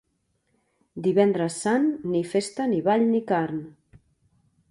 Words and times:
Divendres 1.07 1.57
Sant, 1.65 1.85
ni 2.15 2.23
festa, 2.31 2.67
ni 2.73 2.81
ball, 2.87 3.07
ni 3.13 3.23
carn. 3.33 3.61